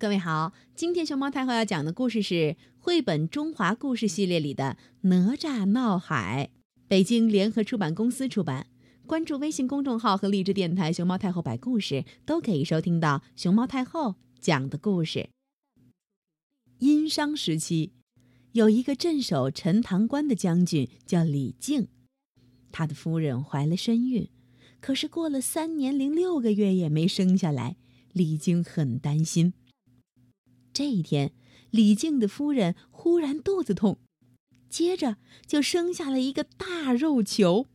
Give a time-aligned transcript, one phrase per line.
[0.00, 6.48] 各位好，今天熊猫太后要讲的故事是绘本中华故事系列里的《哪吒闹海》，
[6.88, 8.68] 北京联合出版公司出版。
[9.06, 15.28] 关注微信公众号和荔枝电台“熊猫太后摆故事”，都可以收听到熊猫太后讲的故事。
[16.78, 17.92] 殷商时期，
[18.52, 21.88] 有一个镇守陈塘关的将军叫李靖，
[22.72, 24.30] 他的夫人怀了身孕，
[24.80, 27.76] 可是过了三年零六个月也没生下来，
[28.14, 29.52] 李靖很担心。
[30.72, 31.32] 这一天，
[31.70, 33.98] 李靖的夫人忽然肚子痛，
[34.68, 37.66] 接着就生下了一个大肉球。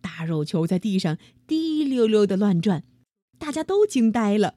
[0.00, 1.16] 大肉球在地上
[1.46, 2.84] 滴溜溜的乱转，
[3.38, 4.56] 大家都惊呆了。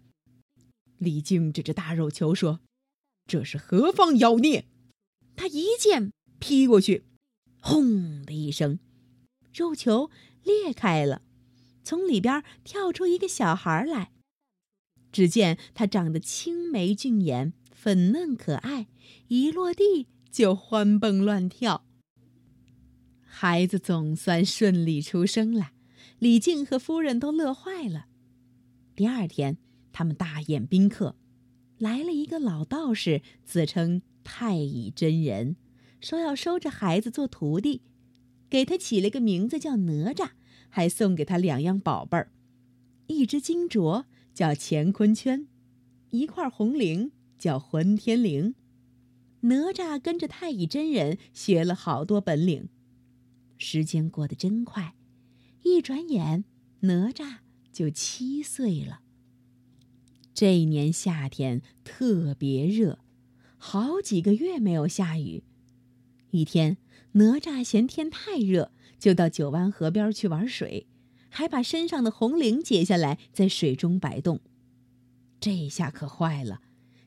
[0.98, 2.62] 李靖指着大肉球说
[3.28, 4.66] ：“这是何方妖孽？”
[5.38, 7.06] 他一剑劈过去，
[7.60, 8.80] 轰的一声，
[9.54, 10.10] 肉球
[10.44, 11.22] 裂开了，
[11.84, 14.12] 从里边跳出一个小孩来。
[15.16, 18.88] 只见他长得青眉俊眼，粉嫩可爱，
[19.30, 21.86] 一落地就欢蹦乱跳。
[23.22, 25.72] 孩子总算顺利出生了，
[26.20, 28.08] 李靖和夫人都乐坏了。
[28.94, 29.58] 第二天，
[29.94, 31.16] 他们大宴宾客，
[31.78, 35.56] 来了一个老道士，自称太乙真人，
[36.02, 37.84] 说要收这孩子做徒弟，
[38.50, 40.32] 给他起了个名字叫哪吒，
[40.68, 42.30] 还送给他两样宝贝儿，
[43.08, 44.04] 一只金镯。
[44.36, 45.48] 叫乾坤圈，
[46.10, 48.54] 一块红绫叫混天绫。
[49.40, 52.68] 哪吒跟着太乙真人学了好多本领。
[53.58, 54.94] 时间过得真快，
[55.64, 56.44] 一转眼
[56.82, 57.38] 哪吒
[57.72, 59.00] 就七岁了。
[60.34, 63.00] 这一年夏天特别热，
[63.56, 65.44] 好几个月没有下雨。
[66.32, 66.76] 一天，
[67.14, 70.88] 哪吒嫌天太热，就到九湾河边去玩水。
[71.30, 74.40] 还把身上的红绫解下来，在水中摆动。
[75.40, 76.62] 这下可坏了，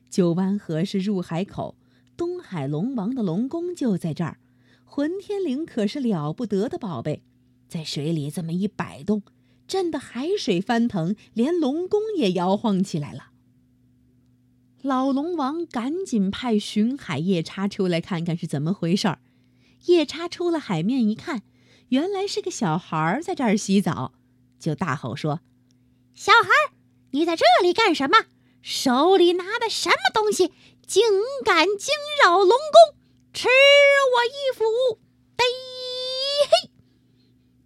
[0.09, 1.75] 九湾河是入海口，
[2.15, 4.39] 东海龙王的龙宫就在这儿。
[4.85, 7.23] 混天绫可是了不得的宝贝，
[7.67, 9.23] 在水里这么一摆动，
[9.67, 13.31] 震得海水翻腾，连龙宫也摇晃起来了。
[14.81, 19.19] 老龙王赶紧派巡海夜叉出来看看是怎么回事儿。
[19.85, 21.43] 夜叉出了海面一看，
[21.89, 24.13] 原来是个小孩儿在这儿洗澡。
[24.59, 25.39] 就大吼说
[26.13, 26.73] ：“小孩儿，
[27.11, 28.25] 你在这里干什么？
[28.61, 30.53] 手里拿的什么东西？
[30.85, 31.03] 竟
[31.45, 32.97] 敢惊扰龙宫，
[33.31, 34.99] 吃我一斧！”
[35.37, 35.43] 呔
[36.49, 36.69] 嘿！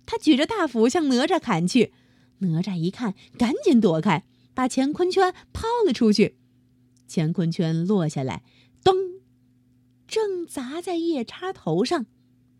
[0.05, 1.93] 他举着大斧向哪吒砍去。
[2.39, 4.23] 哪吒一看，赶紧躲开，
[4.53, 6.37] 把乾坤圈抛了出去。
[7.09, 8.43] 乾坤圈落下来，
[8.83, 8.95] 咚，
[10.07, 12.05] 正砸在夜叉头上，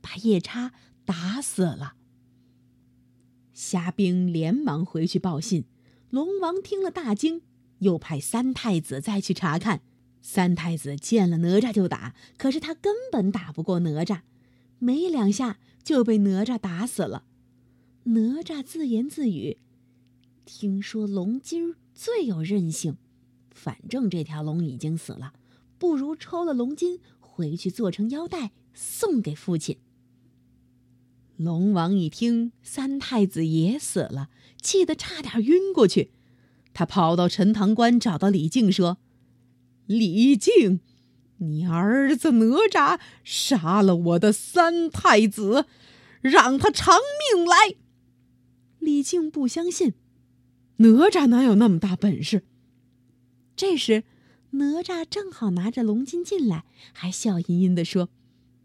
[0.02, 0.72] 把夜叉
[1.06, 1.96] 打死了。
[3.54, 5.66] 虾兵连忙回去报信，
[6.10, 7.42] 龙王听了大惊，
[7.80, 9.82] 又派三太子再去查看。
[10.22, 14.22] 三太子见了哪吒就打，可是他根本打不过哪吒，
[14.80, 17.26] 没两下就被哪吒打死了。
[18.06, 19.58] 哪吒自言自语
[20.46, 22.98] ：“听说龙筋最有韧性，
[23.52, 25.34] 反正这条龙已经死了，
[25.78, 29.78] 不如抽了龙筋回去做成腰带送给父亲。”
[31.38, 34.30] 龙王一听三太子也死了，
[34.62, 36.12] 气得差点晕过去。
[36.74, 38.98] 他跑到陈塘关，找到李靖说
[39.88, 40.80] ：“李靖，
[41.38, 45.66] 你儿子哪吒杀了我的三太子，
[46.22, 47.00] 让他偿
[47.36, 47.76] 命来。”
[48.80, 49.94] 李靖不相信，
[50.78, 52.44] 哪吒哪有那么大本事？
[53.56, 54.04] 这时，
[54.52, 58.10] 哪吒正好拿着龙筋进来，还笑吟吟地说：“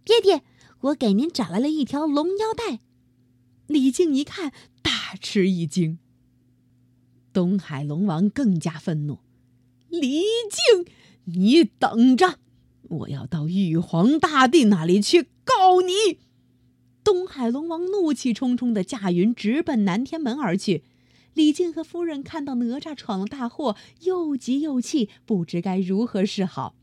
[0.04, 0.42] 爹爹。”
[0.80, 2.80] 我给您找来了一条龙腰带。
[3.66, 4.52] 李靖一看，
[4.82, 5.98] 大吃一惊。
[7.32, 9.18] 东海龙王更加愤怒
[9.88, 10.86] ：“李靖，
[11.24, 12.38] 你等着，
[12.82, 16.18] 我要到玉皇大帝那里去告你！”
[17.04, 20.84] 东海龙王怒气冲冲的驾云直奔南天门而去。
[21.34, 26.74] 李靖和夫人看到哪吒闯了大祸，又急又气，不知该如何是好。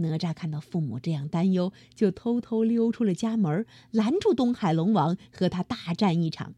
[0.00, 6.54] 哪吒看到父母这样担忧，就偷偷溜出了家门，拦住东海龙王，和他大战一场。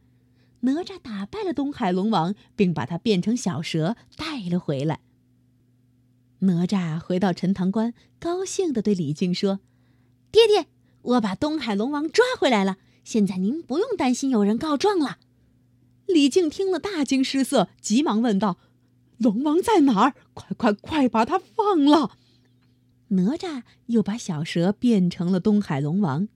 [0.60, 5.00] 哪吒打败了东海龙王，并把他变成小蛇带了回来。
[6.40, 9.60] 哪吒回到陈塘关，高兴地对李靖说
[10.32, 10.66] ：“爹爹，
[11.02, 15.18] 我把东海龙王抓回来了，现在您不用担心有人告状了。”
[16.06, 18.58] 李靖听了大惊失色，急忙问道
[19.18, 20.14] ：“龙王在哪儿？
[20.34, 22.16] 快快快，把他放了！”
[23.12, 26.28] 哪吒又把小蛇变成了东海龙王，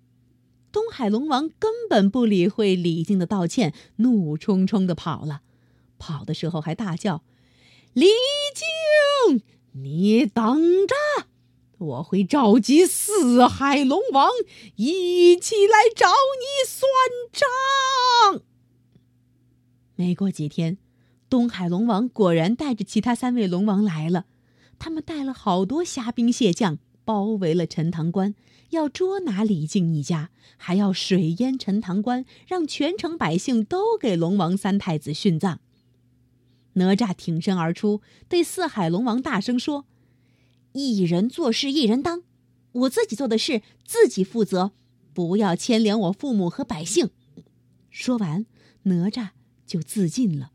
[0.70, 5.42] 东海龙王根本不理会李靖的道歉，怒冲冲的跑了。
[5.98, 7.22] 跑的时候还大叫
[7.94, 8.06] ：“李
[9.28, 9.42] 靖，
[9.72, 11.26] 你等着，
[11.78, 14.30] 我会召集四海龙王
[14.76, 16.82] 一起来找你算
[17.32, 18.42] 账。”
[19.96, 20.76] 没过几天，
[21.30, 24.26] 东海龙王果然带着其他三位龙王来了。
[24.78, 28.34] 他们带了好多虾兵蟹将，包围了陈塘关，
[28.70, 35.60] 要捉拿李靖一家，还要水淹陈塘关，让全城百姓都给龙王三太子殉葬。
[36.74, 39.86] 哪吒挺身而出，对四海龙王大声说
[40.72, 42.22] ：“一人做事一人当，
[42.72, 44.72] 我自己做的事自己负责，
[45.14, 47.10] 不要牵连我父母和百姓。”
[47.90, 48.46] 说完，
[48.84, 49.30] 哪吒。
[49.66, 50.52] 就自尽了。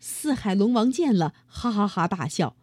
[0.00, 2.56] 四海龙王见了，哈哈哈大笑。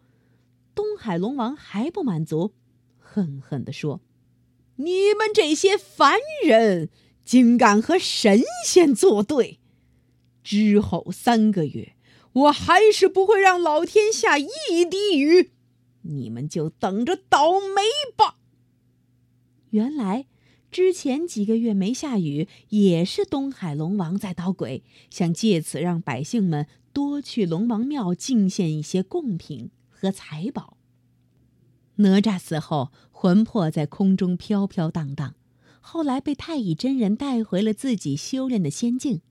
[0.76, 2.54] 东海龙王还不满足，
[2.98, 4.02] 恨恨地说
[4.78, 6.90] ：“你们这些凡人，
[7.24, 9.60] 竟敢和神仙作对！
[10.44, 11.96] 之后三个月，
[12.34, 14.48] 我还是不会让老天下一
[14.90, 15.52] 滴雨，
[16.02, 17.82] 你们就等着倒霉
[18.16, 18.38] 吧。”
[19.72, 20.28] 原来。
[20.72, 29.70] 之前几个月没下雨，也是东海龙王在捣鬼，想借此让百姓们多去龙王庙进献一些贡品
[30.04, 30.76] 和财宝。
[31.96, 35.36] 哪吒死后，魂魄在空中飘飘荡荡，
[35.80, 39.22] 后来被太乙真人带回了自己修炼的仙境。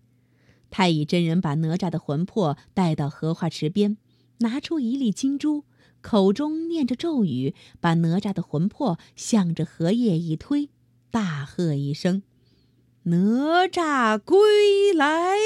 [0.71, 3.99] 太乙真人把哪吒的魂魄带到荷花池边，
[4.39, 5.65] 拿出一粒金珠，
[6.01, 10.71] 口中念着咒语，把哪吒的魂魄向着荷叶一推。
[11.11, 12.23] 大喝一声
[13.05, 15.37] ：“哪吒归来！”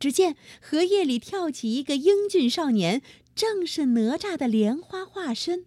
[0.00, 3.02] 只见荷叶里跳起一个英俊少年，
[3.34, 5.66] 正是哪吒的莲花化身。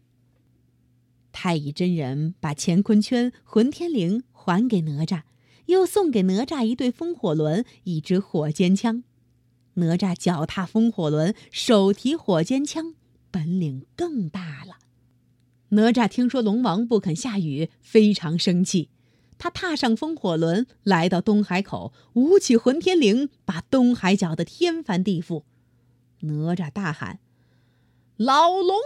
[1.31, 5.23] 太乙真人把乾坤圈、混天绫还给哪吒，
[5.65, 9.03] 又送给哪吒一对风火轮、一支火尖枪。
[9.75, 12.95] 哪吒脚踏风火轮，手提火尖枪，
[13.29, 14.77] 本领更大了。
[15.69, 18.89] 哪吒听说龙王不肯下雨，非常生气。
[19.37, 25.43] 他踏上风火轮，来到东海口，舞起混天绫，把东海搅得天翻地覆。
[26.21, 27.19] 哪吒大喊
[28.17, 28.77] ：“老龙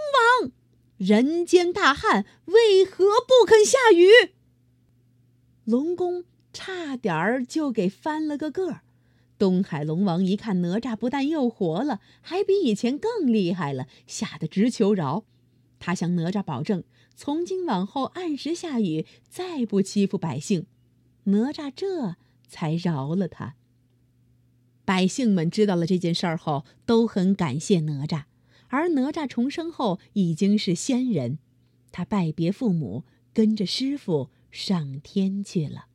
[0.41, 0.51] 王，
[0.97, 4.33] 人间大旱，为何不肯下雨？”
[5.65, 8.81] 龙宫差点儿就给翻了个个儿。
[9.37, 15.23] 东海龙王一看哪吒不但又活了，还比以前更厉害了，吓得直求饶。
[15.77, 16.83] 他向哪吒保证，
[17.15, 20.65] 从今往后按时下雨，再不欺负百姓。
[21.25, 22.15] 哪吒这
[22.47, 23.55] 才饶了他。
[24.83, 28.23] 百姓们知道了这件事儿后，都很感谢哪吒。
[28.69, 31.37] 而哪吒重生后已经是仙人，
[31.91, 35.87] 他拜别父母，跟着师傅上天去了。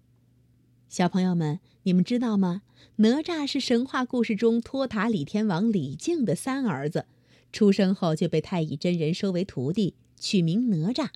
[0.88, 2.62] 小朋友们，你们知道吗？
[2.96, 7.06] 哪吒是神话故事中托塔李天王李靖的三儿子。
[7.50, 11.08] 出生后就被太乙真人收为徒弟，取名哪吒。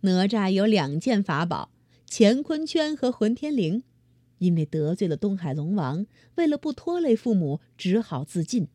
[0.00, 1.70] 哪吒有两件法宝：
[2.08, 3.82] 乾坤圈和混天绫。
[4.38, 8.68] 因为得罪了东海龙王，为了不拖累父母，只好自尽。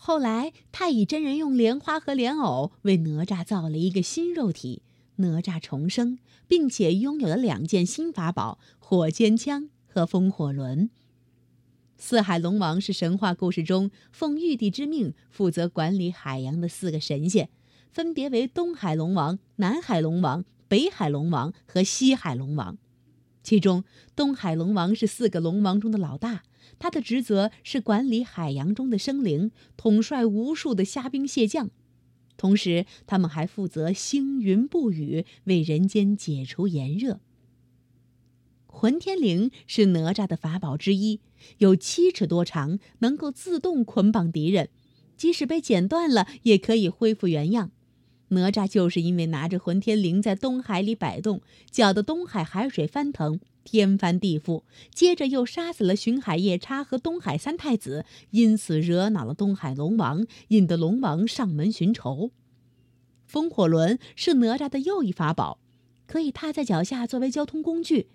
[0.00, 4.82] 后来太乙真人用莲花和莲藕为哪吒造了一个新肉体，
[5.16, 10.88] 哪吒重生，并且拥有了两件新法宝：火尖枪和风火轮。
[11.98, 17.50] 四海龙王是神话故事中奉玉帝之命负责管理海洋的四个神仙，
[17.90, 22.78] 分别为东海龙王、南海龙王、北海龙王和西海龙王。
[23.42, 23.82] 其中，
[24.14, 26.44] 东海龙王是四个龙王中的老大，
[26.78, 31.70] 他的职责是管理海洋中的生灵，统帅无数的虾兵蟹将。
[32.36, 37.20] 同时，他们还负责星云布雨，为人间解除炎热。
[38.66, 41.20] 混天绫是哪吒的法宝之一，
[41.56, 44.68] 有七尺多长，能够自动捆绑敌人，
[45.16, 47.72] 即使被剪断了也可以恢复原样。
[48.28, 62.30] 哪吒就是因为拿着混天绫在东海里摆动，搅得东海海水翻腾，天翻地覆，接着又杀死了巡海夜叉和东海三太子，因此惹恼了东海龙王，引得龙王上门寻仇。
[63.26, 65.58] 风火轮是哪吒的又一法宝，
[66.06, 68.08] 可以踏在脚下作为交通工具。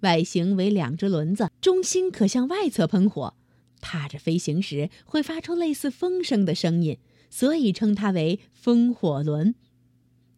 [0.00, 3.34] 外形为两只轮子，中心可向外侧喷火，
[3.80, 6.96] 踏着飞行时会发出类似风声的声音，
[7.30, 9.54] 所以称它为风火轮。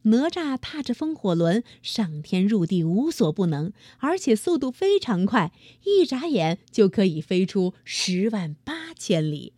[0.05, 5.53] 哪吒踏着风火轮上天入地无所不能，而且速度非常快，
[5.85, 9.53] 一眨眼就可以飞出十万八千里。